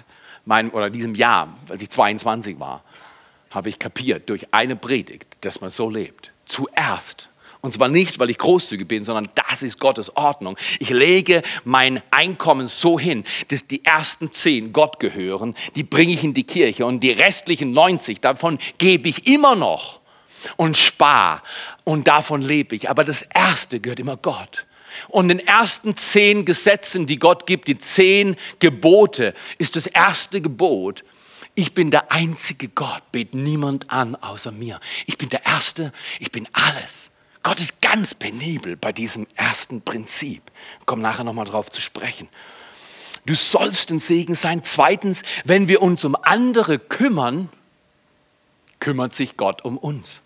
[0.45, 2.83] mein, oder diesem Jahr, als ich 22 war,
[3.51, 6.31] habe ich kapiert durch eine Predigt, dass man so lebt.
[6.45, 7.29] Zuerst.
[7.61, 10.57] Und zwar nicht, weil ich großzügig bin, sondern das ist Gottes Ordnung.
[10.79, 16.23] Ich lege mein Einkommen so hin, dass die ersten zehn Gott gehören, die bringe ich
[16.23, 19.99] in die Kirche und die restlichen 90, davon gebe ich immer noch
[20.55, 21.41] und spare
[21.83, 22.89] und davon lebe ich.
[22.89, 24.65] Aber das erste gehört immer Gott.
[25.07, 31.03] Und den ersten zehn Gesetzen, die Gott gibt, die zehn Gebote, ist das erste Gebot,
[31.55, 34.79] Ich bin der einzige Gott, bet niemand an außer mir.
[35.07, 37.09] Ich bin der Erste, ich bin alles.
[37.43, 40.41] Gott ist ganz penibel bei diesem ersten Prinzip.
[40.79, 42.29] Ich komme nachher nochmal drauf zu sprechen.
[43.25, 44.63] Du sollst ein Segen sein.
[44.63, 47.49] Zweitens, wenn wir uns um andere kümmern,
[48.79, 50.21] kümmert sich Gott um uns.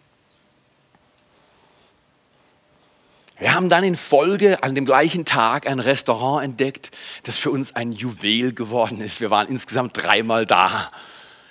[3.43, 6.91] Wir haben dann in Folge an dem gleichen Tag ein Restaurant entdeckt,
[7.23, 9.19] das für uns ein Juwel geworden ist.
[9.19, 10.89] Wir waren insgesamt dreimal da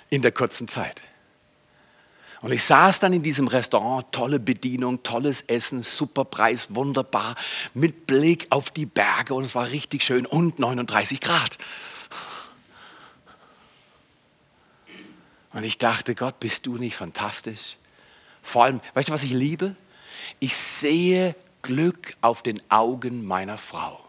[0.09, 1.03] in der kurzen Zeit.
[2.41, 7.35] Und ich saß dann in diesem Restaurant, tolle Bedienung, tolles Essen, super Preis, wunderbar,
[7.75, 11.59] mit Blick auf die Berge und es war richtig schön und 39 Grad.
[15.53, 17.77] Und ich dachte, Gott, bist du nicht fantastisch?
[18.41, 19.75] Vor allem, weißt du, was ich liebe?
[20.39, 23.99] Ich sehe Glück auf den Augen meiner Frau.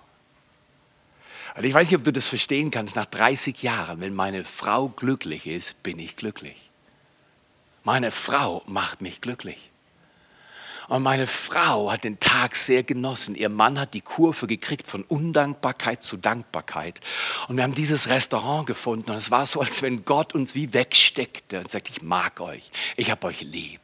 [1.57, 4.89] Und ich weiß nicht, ob du das verstehen kannst, nach 30 Jahren, wenn meine Frau
[4.89, 6.71] glücklich ist, bin ich glücklich.
[7.85, 9.71] Meine Frau macht mich glücklich.
[10.89, 13.35] Und meine Frau hat den Tag sehr genossen.
[13.35, 17.01] Ihr Mann hat die Kurve gekriegt von Undankbarkeit zu Dankbarkeit.
[17.49, 20.75] Und wir haben dieses Restaurant gefunden und es war so, als wenn Gott uns wie
[20.75, 23.84] wegsteckte und sagt, ich mag euch, ich habe euch lieb.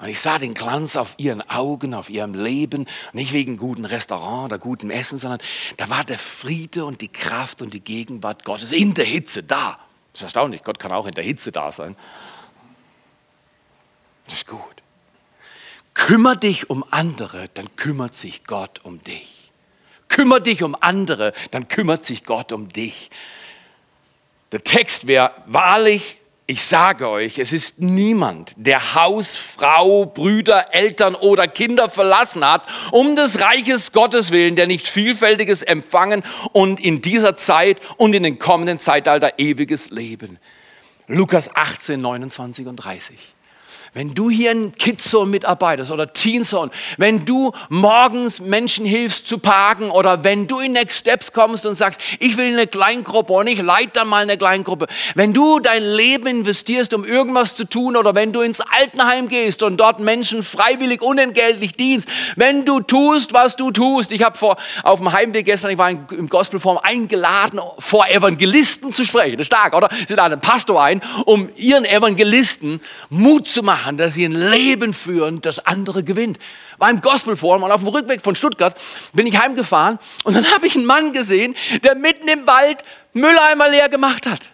[0.00, 4.46] Und ich sah den Glanz auf ihren Augen, auf ihrem Leben, nicht wegen guten Restaurant
[4.46, 5.40] oder gutem Essen, sondern
[5.76, 9.78] da war der Friede und die Kraft und die Gegenwart Gottes in der Hitze da.
[10.12, 11.96] Das ist erstaunlich, Gott kann auch in der Hitze da sein.
[14.24, 14.62] Das ist gut.
[15.92, 19.50] Kümmer dich um andere, dann kümmert sich Gott um dich.
[20.08, 23.10] Kümmer dich um andere, dann kümmert sich Gott um dich.
[24.52, 26.16] Der Text wäre wahrlich
[26.50, 32.66] ich sage euch, es ist niemand, der Haus, Frau, Brüder, Eltern oder Kinder verlassen hat,
[32.90, 38.24] um des Reiches Gottes willen, der nicht vielfältiges empfangen und in dieser Zeit und in
[38.24, 40.40] den kommenden Zeitalter ewiges Leben.
[41.06, 43.16] Lukas 18, 29 und 30.
[43.92, 49.90] Wenn du hier in Kidzone mitarbeitest oder Teenzone, wenn du morgens Menschen hilfst zu parken
[49.90, 53.60] oder wenn du in Next Steps kommst und sagst, ich will eine Kleingruppe und ich
[53.60, 58.14] leite dann mal eine Kleingruppe, wenn du dein Leben investierst, um irgendwas zu tun oder
[58.14, 63.56] wenn du ins Altenheim gehst und dort Menschen freiwillig unentgeltlich dienst, wenn du tust, was
[63.56, 64.12] du tust.
[64.12, 69.04] Ich habe vor auf dem Heimweg gestern, ich war im Gospelform eingeladen, vor Evangelisten zu
[69.04, 69.32] sprechen.
[69.32, 69.88] Das ist stark, oder?
[70.06, 74.32] Sie laden einen Pastor ein, um ihren Evangelisten Mut zu machen machen, dass sie ein
[74.32, 76.38] Leben führen, das andere gewinnt.
[76.78, 78.78] War im Gospelforum und auf dem Rückweg von Stuttgart
[79.12, 83.68] bin ich heimgefahren und dann habe ich einen Mann gesehen, der mitten im Wald Mülleimer
[83.68, 84.50] leer gemacht hat.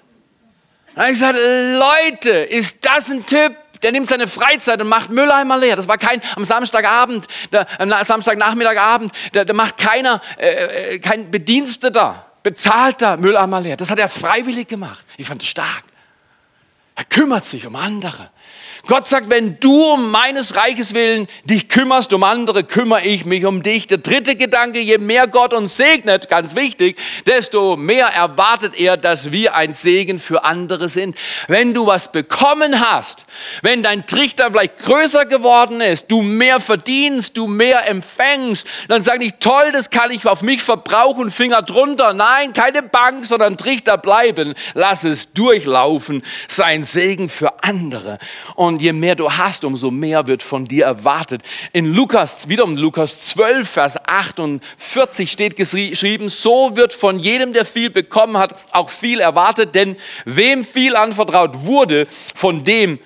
[0.95, 5.11] Da habe ich gesagt, Leute, ist das ein Typ, der nimmt seine Freizeit und macht
[5.11, 5.77] Mülleimer leer.
[5.77, 11.31] Das war kein am Samstagabend, der, am Samstagnachmittagabend, da, da macht keiner, äh, äh, kein
[11.31, 13.77] Bediensteter, bezahlter Mülleimer leer.
[13.77, 15.05] Das hat er freiwillig gemacht.
[15.19, 15.83] Ich fand es stark.
[16.95, 18.31] Er kümmert sich um andere.
[18.87, 23.45] Gott sagt, wenn du um meines Reiches willen dich kümmerst um andere, kümmere ich mich
[23.45, 23.89] um dich.
[23.89, 26.97] Der dritte Gedanke, je mehr Gott uns segnet, ganz wichtig,
[27.27, 31.17] desto mehr erwartet er, dass wir ein Segen für andere sind.
[31.49, 33.27] Wenn du was bekommen hast,
[33.63, 39.19] wenn dein Trichter vielleicht größer geworden ist, du mehr verdienst, du mehr empfängst, dann sag
[39.19, 42.13] nicht, toll, das kann ich auf mich verbrauchen, Finger drunter.
[42.13, 44.55] Nein, keine Bank, sondern Trichter bleiben.
[44.75, 48.19] Lass es durchlaufen, sein Segen für andere.
[48.55, 51.41] Und und je mehr du hast, umso mehr wird von dir erwartet.
[51.73, 57.89] In Lukas, wiederum Lukas 12, Vers 48 steht geschrieben, so wird von jedem, der viel
[57.89, 62.99] bekommen hat, auch viel erwartet, denn wem viel anvertraut wurde, von dem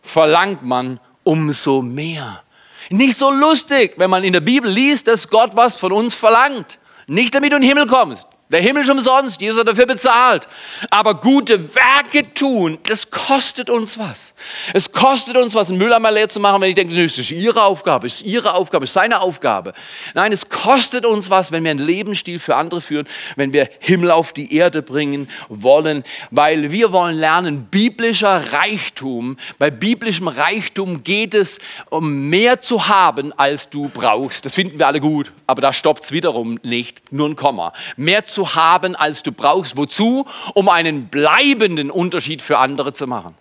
[0.00, 2.42] verlangt man umso mehr.
[2.88, 6.78] Nicht so lustig, wenn man in der Bibel liest, dass Gott was von uns verlangt.
[7.08, 8.26] Nicht damit du in den Himmel kommst.
[8.50, 10.48] Der Himmel ist umsonst, Jesus hat dafür bezahlt.
[10.90, 14.34] Aber gute Werke tun, das kostet uns was.
[14.74, 17.62] Es kostet uns was, einen Mülleimer leer zu machen, wenn ich denke, das ist ihre
[17.62, 19.72] Aufgabe, ist ihre Aufgabe, ist seine Aufgabe.
[20.14, 24.10] Nein, es kostet uns was, wenn wir einen Lebensstil für andere führen, wenn wir Himmel
[24.10, 31.34] auf die Erde bringen wollen, weil wir wollen lernen, biblischer Reichtum, bei biblischem Reichtum geht
[31.34, 34.44] es um mehr zu haben, als du brauchst.
[34.44, 37.72] Das finden wir alle gut, aber da stoppt es wiederum nicht, nur ein Komma.
[37.96, 39.76] Mehr zu zu haben, als du brauchst.
[39.76, 40.24] Wozu?
[40.54, 43.34] Um einen bleibenden Unterschied für andere zu machen.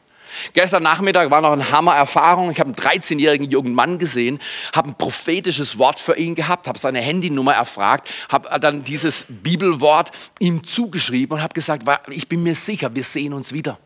[0.54, 2.52] Gestern Nachmittag war noch eine Hammer-Erfahrung.
[2.52, 4.40] Ich habe einen 13-jährigen jungen Mann gesehen,
[4.76, 10.12] habe ein prophetisches Wort für ihn gehabt, habe seine Handynummer erfragt, habe dann dieses Bibelwort
[10.40, 13.80] ihm zugeschrieben und habe gesagt, ich bin mir sicher, wir sehen uns wieder.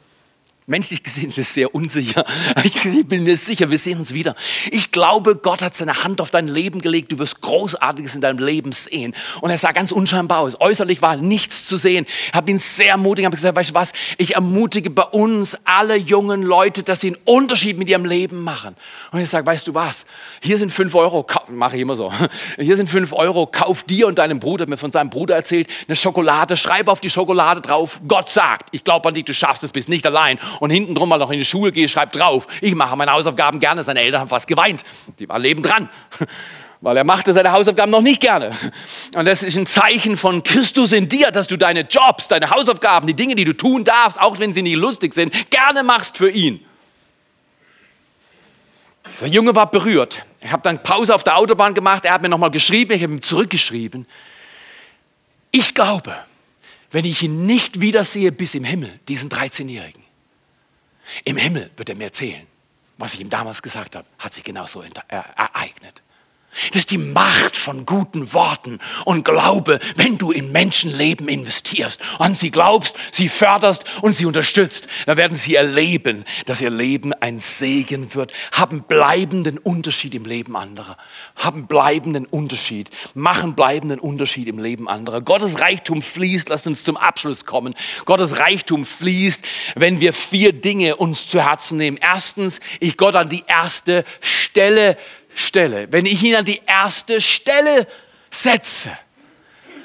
[0.65, 2.25] Menschlich gesehen ist es sehr unsicher.
[2.63, 4.35] Ich bin mir sicher, wir sehen uns wieder.
[4.71, 7.11] Ich glaube, Gott hat seine Hand auf dein Leben gelegt.
[7.11, 9.13] Du wirst Großartiges in deinem Leben sehen.
[9.41, 10.59] Und er sah ganz unscheinbar aus.
[10.59, 12.05] Äußerlich war nichts zu sehen.
[12.27, 13.19] Ich habe ihn sehr ermutigt.
[13.19, 13.93] Ich habe gesagt, weißt du was?
[14.17, 18.75] Ich ermutige bei uns alle jungen Leute, dass sie einen Unterschied mit ihrem Leben machen.
[19.11, 20.05] Und ich sage, weißt du was?
[20.41, 21.25] Hier sind fünf Euro.
[21.49, 22.11] Mache ich immer so.
[22.57, 23.47] Hier sind fünf Euro.
[23.47, 26.57] Kauf dir und deinem Bruder, mir von seinem Bruder erzählt, eine Schokolade.
[26.57, 28.01] Schreib auf die Schokolade drauf.
[28.07, 31.09] Gott sagt, ich glaube an dich, du schaffst es, bist nicht allein und hinten drum
[31.09, 33.83] mal noch in die Schule gehe, schreibt drauf, ich mache meine Hausaufgaben gerne.
[33.83, 34.83] Seine Eltern haben fast geweint.
[35.19, 35.89] Die waren leben dran.
[36.81, 38.51] Weil er machte seine Hausaufgaben noch nicht gerne.
[39.15, 43.07] Und das ist ein Zeichen von Christus in dir, dass du deine Jobs, deine Hausaufgaben,
[43.07, 46.29] die Dinge, die du tun darfst, auch wenn sie nicht lustig sind, gerne machst für
[46.29, 46.59] ihn.
[49.21, 50.25] Der Junge war berührt.
[50.41, 52.03] Ich habe dann Pause auf der Autobahn gemacht.
[52.03, 54.05] Er hat mir nochmal geschrieben, ich habe ihm zurückgeschrieben.
[55.51, 56.13] Ich glaube,
[56.91, 60.02] wenn ich ihn nicht wiedersehe bis im Himmel, diesen 13-Jährigen,
[61.23, 62.45] im Himmel wird er mir erzählen,
[62.97, 66.02] was ich ihm damals gesagt habe, hat sich genauso ereignet.
[66.69, 72.35] Das ist die Macht von guten Worten und Glaube, wenn du in Menschenleben investierst, an
[72.35, 77.39] sie glaubst, sie förderst und sie unterstützt, dann werden sie erleben, dass ihr Leben ein
[77.39, 80.97] Segen wird, haben bleibenden Unterschied im Leben anderer,
[81.35, 85.21] haben bleibenden Unterschied, machen bleibenden Unterschied im Leben anderer.
[85.21, 87.73] Gottes Reichtum fließt, lasst uns zum Abschluss kommen.
[88.05, 89.43] Gottes Reichtum fließt,
[89.75, 91.97] wenn wir vier Dinge uns zu Herzen nehmen.
[91.99, 94.97] Erstens, ich Gott an die erste Stelle
[95.35, 97.87] Stelle, wenn ich ihn an die erste Stelle
[98.29, 98.89] setze,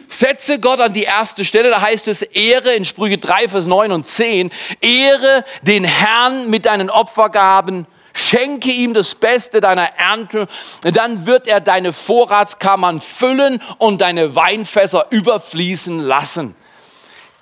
[0.08, 3.92] setze Gott an die erste Stelle, da heißt es Ehre in Sprüche 3, Vers 9
[3.92, 10.48] und 10, Ehre den Herrn mit deinen Opfergaben, schenke ihm das Beste deiner Ernte,
[10.82, 16.54] dann wird er deine Vorratskammern füllen und deine Weinfässer überfließen lassen.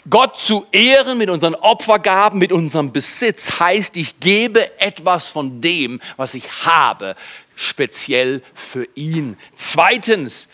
[0.08, 6.00] Gott zu ehren mit unseren Opfergaben, mit unserem Besitz heißt, ich gebe etwas von dem,
[6.16, 7.16] was ich habe,
[7.56, 9.36] speziell für ihn.
[9.56, 10.48] Zweitens,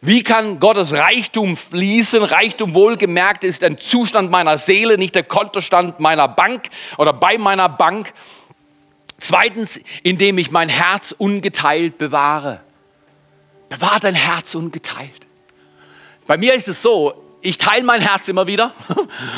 [0.00, 2.22] wie kann Gottes Reichtum fließen?
[2.22, 7.68] Reichtum wohlgemerkt ist ein Zustand meiner Seele, nicht der Kontostand meiner Bank oder bei meiner
[7.68, 8.12] Bank.
[9.18, 12.60] Zweitens, indem ich mein Herz ungeteilt bewahre.
[13.68, 15.26] Bewahre dein Herz ungeteilt.
[16.26, 18.72] Bei mir ist es so, ich teile mein Herz immer wieder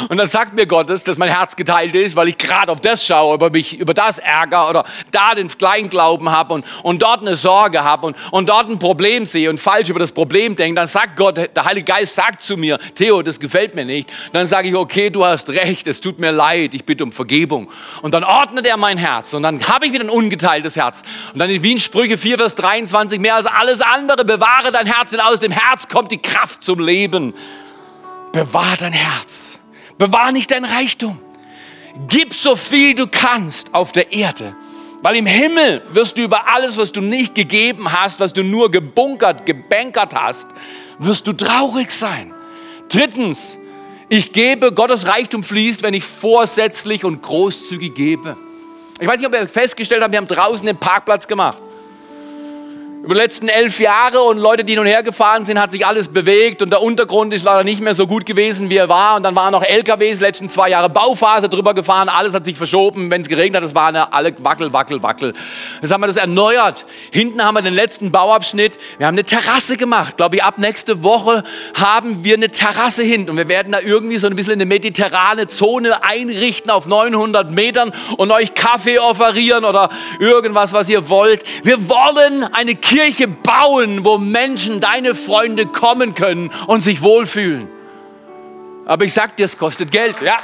[0.09, 3.05] und dann sagt mir Gottes, dass mein Herz geteilt ist, weil ich gerade auf das
[3.05, 7.37] schaue, über mich über das ärgere oder da den Kleinglauben habe und, und dort eine
[7.37, 10.87] Sorge habe und, und dort ein Problem sehe und falsch über das Problem denke, dann
[10.87, 14.11] sagt Gott, der Heilige Geist sagt zu mir, Theo, das gefällt mir nicht.
[14.33, 17.71] Dann sage ich, okay, du hast recht, es tut mir leid, ich bitte um Vergebung.
[18.01, 21.03] Und dann ordnet er mein Herz und dann habe ich wieder ein ungeteiltes Herz.
[21.35, 25.11] Und dann in Wien Sprüche 4, Vers 23, mehr als alles andere, bewahre dein Herz,
[25.11, 27.35] denn aus dem Herz kommt die Kraft zum Leben.
[28.33, 29.61] Bewahr dein Herz.
[29.97, 31.19] Bewahr nicht dein Reichtum.
[32.09, 34.55] Gib so viel du kannst auf der Erde.
[35.03, 38.71] Weil im Himmel wirst du über alles, was du nicht gegeben hast, was du nur
[38.71, 40.49] gebunkert, gebänkert hast,
[40.99, 42.33] wirst du traurig sein.
[42.89, 43.59] Drittens,
[44.09, 48.37] ich gebe, Gottes Reichtum fließt, wenn ich vorsätzlich und großzügig gebe.
[49.01, 51.59] Ich weiß nicht, ob ihr festgestellt habt, wir haben draußen den Parkplatz gemacht
[53.03, 55.87] über die letzten elf Jahre und Leute, die hin und her gefahren sind, hat sich
[55.87, 59.17] alles bewegt und der Untergrund ist leider nicht mehr so gut gewesen, wie er war.
[59.17, 63.11] Und dann waren noch LKWs, letzten zwei Jahre Bauphase drüber gefahren, alles hat sich verschoben.
[63.11, 65.33] Wenn es geregnet hat, das war eine alle wackel, wackel, wackel.
[65.81, 66.85] Jetzt haben wir das erneuert.
[67.13, 68.79] Hinten haben wir den letzten Bauabschnitt.
[68.99, 70.17] Wir haben eine Terrasse gemacht.
[70.17, 74.19] Glaube ich, ab nächste Woche haben wir eine Terrasse hinten und wir werden da irgendwie
[74.19, 79.89] so ein bisschen eine mediterrane Zone einrichten auf 900 Metern und euch Kaffee offerieren oder
[80.19, 81.45] irgendwas, was ihr wollt.
[81.63, 87.69] Wir wollen eine Kirche bauen, wo Menschen, deine Freunde kommen können und sich wohlfühlen.
[88.87, 90.39] Aber ich sag dir, es kostet Geld, ja.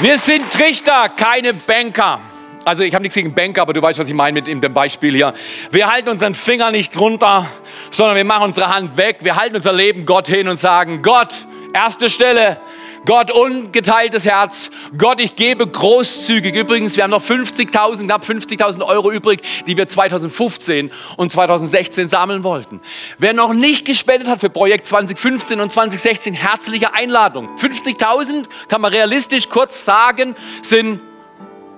[0.00, 2.20] Wir sind Trichter, keine Banker.
[2.66, 5.14] Also ich habe nichts gegen Banker, aber du weißt, was ich meine mit dem Beispiel
[5.14, 5.32] hier.
[5.70, 7.48] Wir halten unseren Finger nicht runter,
[7.90, 9.20] sondern wir machen unsere Hand weg.
[9.22, 12.60] Wir halten unser Leben Gott hin und sagen, Gott, erste Stelle,
[13.04, 14.70] Gott ungeteiltes Herz.
[14.96, 16.54] Gott, ich gebe großzügig.
[16.54, 22.44] Übrigens, wir haben noch 50.000, knapp 50.000 Euro übrig, die wir 2015 und 2016 sammeln
[22.44, 22.80] wollten.
[23.18, 27.48] Wer noch nicht gespendet hat für Projekt 2015 und 2016, herzliche Einladung.
[27.56, 31.00] 50.000 kann man realistisch kurz sagen, sind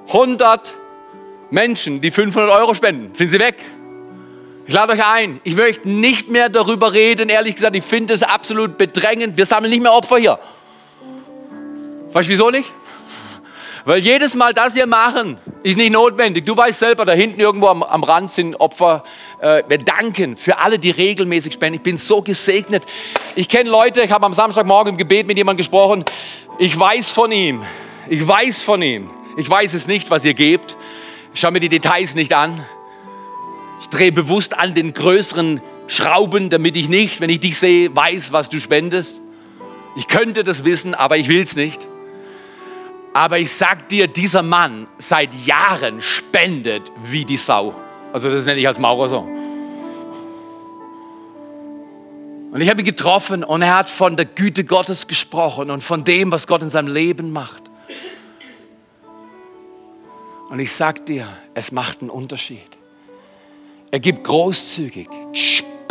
[0.09, 0.75] 100
[1.51, 3.15] Menschen, die 500 Euro spenden.
[3.15, 3.65] Sind sie weg?
[4.67, 5.41] Ich lade euch ein.
[5.45, 7.29] Ich möchte nicht mehr darüber reden.
[7.29, 9.37] Ehrlich gesagt, ich finde es absolut bedrängend.
[9.37, 10.39] Wir sammeln nicht mehr Opfer hier.
[12.14, 12.70] Weißt du wieso nicht?
[13.85, 16.46] Weil jedes Mal das hier machen, ist nicht notwendig.
[16.46, 19.03] Du weißt selber, da hinten irgendwo am, am Rand sind Opfer.
[19.40, 21.79] Äh, wir danken für alle, die regelmäßig spenden.
[21.79, 22.85] Ich bin so gesegnet.
[23.35, 26.05] Ich kenne Leute, ich habe am Samstagmorgen im Gebet mit jemandem gesprochen.
[26.61, 27.64] Ich weiß von ihm.
[28.09, 29.11] Ich weiß von ihm.
[29.36, 30.76] Ich weiß es nicht, was ihr gebt.
[31.34, 32.64] Ich schaue mir die Details nicht an.
[33.80, 38.30] Ich drehe bewusst an den größeren Schrauben, damit ich nicht, wenn ich dich sehe, weiß,
[38.30, 39.20] was du spendest.
[39.97, 41.89] Ich könnte das wissen, aber ich will es nicht.
[43.15, 47.73] Aber ich sag dir, dieser Mann seit Jahren spendet wie die Sau.
[48.12, 49.21] Also das nenne ich als Maurer so.
[52.55, 56.05] Und ich habe ihn getroffen und er hat von der Güte Gottes gesprochen und von
[56.05, 57.62] dem, was Gott in seinem Leben macht.
[60.51, 62.61] Und ich sag dir, es macht einen Unterschied.
[63.93, 65.09] Er gibt großzügig,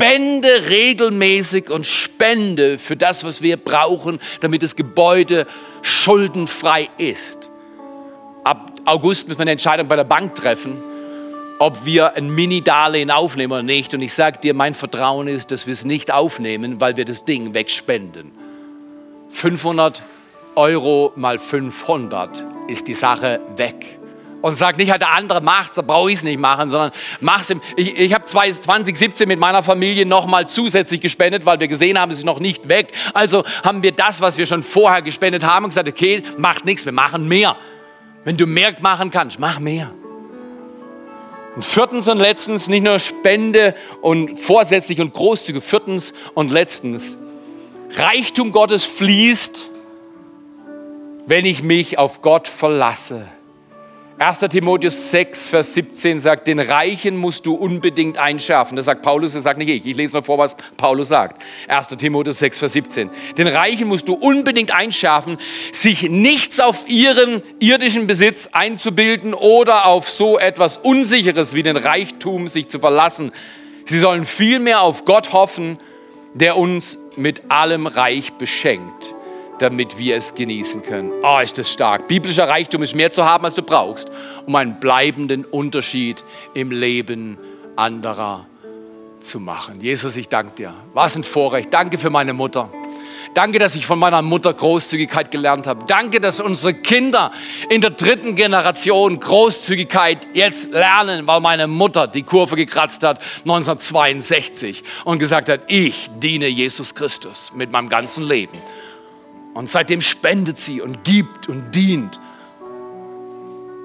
[0.03, 5.47] spende regelmäßig und spende für das, was wir brauchen, damit das Gebäude
[5.81, 7.49] schuldenfrei ist.
[8.43, 10.77] Ab August müssen wir eine Entscheidung bei der Bank treffen,
[11.59, 13.93] ob wir ein Mini-Darlehen aufnehmen oder nicht.
[13.93, 17.23] Und ich sage dir, mein Vertrauen ist, dass wir es nicht aufnehmen, weil wir das
[17.23, 18.31] Ding wegspenden.
[19.29, 20.03] 500
[20.55, 23.99] Euro mal 500 ist die Sache weg
[24.43, 26.91] und sag nicht, halt der andere macht's, da brauche ich es nicht machen, sondern
[27.21, 27.49] mach's.
[27.49, 32.11] Im, ich ich habe 2017 mit meiner Familie nochmal zusätzlich gespendet, weil wir gesehen haben,
[32.11, 32.91] es ist noch nicht weg.
[33.13, 36.91] Also haben wir das, was wir schon vorher gespendet haben, gesagt, okay, macht nichts, wir
[36.91, 37.55] machen mehr.
[38.25, 39.93] Wenn du mehr machen kannst, mach mehr.
[41.55, 47.17] Und viertens und letztens nicht nur Spende und vorsätzlich und großzügig, viertens und letztens,
[47.91, 49.69] Reichtum Gottes fließt,
[51.27, 53.29] wenn ich mich auf Gott verlasse.
[54.23, 54.39] 1.
[54.39, 58.77] Timotheus 6, Vers 17 sagt, den Reichen musst du unbedingt einschärfen.
[58.77, 59.85] Das sagt Paulus, das sagt nicht ich.
[59.85, 61.43] Ich lese noch vor, was Paulus sagt.
[61.67, 61.87] 1.
[61.87, 63.09] Timotheus 6, Vers 17.
[63.37, 65.37] Den Reichen musst du unbedingt einschärfen,
[65.73, 72.47] sich nichts auf ihren irdischen Besitz einzubilden oder auf so etwas Unsicheres wie den Reichtum
[72.47, 73.33] sich zu verlassen.
[73.87, 75.79] Sie sollen vielmehr auf Gott hoffen,
[76.33, 79.12] der uns mit allem Reich beschenkt
[79.59, 81.11] damit wir es genießen können.
[81.23, 82.07] Oh, ist das stark.
[82.07, 84.09] Biblischer Reichtum ist mehr zu haben, als du brauchst,
[84.45, 86.23] um einen bleibenden Unterschied
[86.53, 87.37] im Leben
[87.75, 88.45] anderer
[89.19, 89.81] zu machen.
[89.81, 90.73] Jesus, ich danke dir.
[90.93, 91.73] Was ein Vorrecht.
[91.73, 92.69] Danke für meine Mutter.
[93.33, 95.85] Danke, dass ich von meiner Mutter Großzügigkeit gelernt habe.
[95.87, 97.31] Danke, dass unsere Kinder
[97.69, 104.83] in der dritten Generation Großzügigkeit jetzt lernen, weil meine Mutter die Kurve gekratzt hat 1962
[105.05, 108.57] und gesagt hat, ich diene Jesus Christus mit meinem ganzen Leben.
[109.53, 112.19] Und seitdem spendet sie und gibt und dient.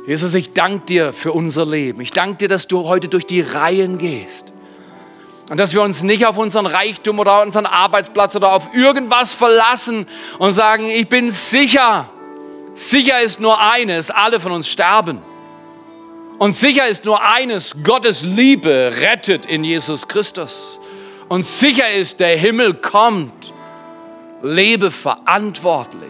[0.07, 2.01] Jesus, ich danke dir für unser Leben.
[2.01, 4.55] Ich danke dir, dass du heute durch die Reihen gehst.
[5.51, 10.07] Und dass wir uns nicht auf unseren Reichtum oder unseren Arbeitsplatz oder auf irgendwas verlassen
[10.39, 12.09] und sagen, ich bin sicher.
[12.75, 15.21] Sicher ist nur eines, alle von uns sterben.
[16.39, 20.81] Und sicher ist nur eines, Gottes Liebe rettet in Jesus Christus.
[21.29, 23.53] Und sicher ist, der Himmel kommt
[24.43, 26.09] lebe verantwortlich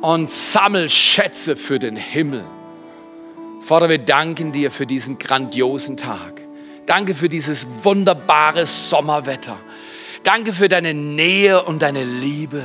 [0.00, 2.44] und sammel Schätze für den Himmel.
[3.60, 6.42] Vater, wir danken dir für diesen grandiosen Tag.
[6.86, 9.58] Danke für dieses wunderbare Sommerwetter.
[10.22, 12.64] Danke für deine Nähe und deine Liebe.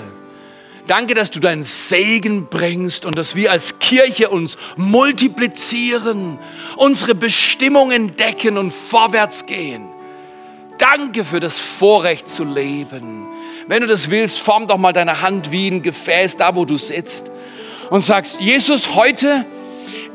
[0.87, 6.37] Danke, dass du deinen Segen bringst und dass wir als Kirche uns multiplizieren,
[6.75, 9.87] unsere Bestimmung entdecken und vorwärts gehen.
[10.77, 13.27] Danke für das Vorrecht zu leben.
[13.67, 16.77] Wenn du das willst, form doch mal deine Hand wie ein Gefäß, da wo du
[16.77, 17.31] sitzt.
[17.89, 19.45] Und sagst, Jesus, heute,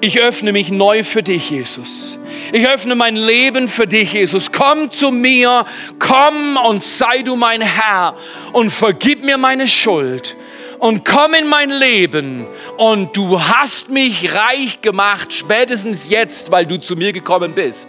[0.01, 2.18] ich öffne mich neu für dich, Jesus.
[2.53, 4.53] Ich öffne mein Leben für dich, Jesus.
[4.53, 5.64] Komm zu mir,
[5.99, 8.14] komm und sei du mein Herr
[8.53, 10.36] und vergib mir meine Schuld
[10.78, 12.46] und komm in mein Leben
[12.76, 17.88] und du hast mich reich gemacht, spätestens jetzt, weil du zu mir gekommen bist.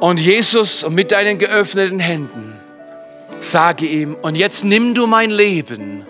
[0.00, 2.55] Und Jesus, mit deinen geöffneten Händen,
[3.40, 6.04] sage ihm, und jetzt nimm du mein Leben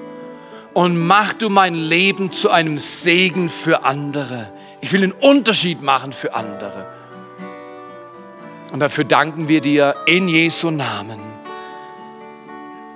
[0.75, 4.53] und mach du mein Leben zu einem Segen für andere.
[4.81, 6.87] Ich will einen Unterschied machen für andere.
[8.73, 11.19] Und dafür danken wir dir in Jesu Namen.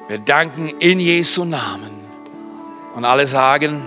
[0.08, 1.90] Wir danken in Jesu Namen.
[2.94, 3.80] Und alle sagen,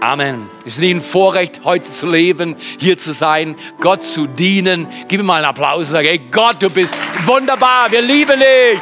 [0.00, 0.48] Amen.
[0.64, 4.86] Es ist nicht ein Vorrecht, heute zu leben, hier zu sein, Gott zu dienen.
[5.08, 6.96] Gib mir mal einen Applaus und sage, hey Gott, du bist
[7.26, 8.80] wunderbar, wir lieben dich.